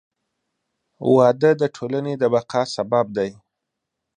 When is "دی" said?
3.17-3.29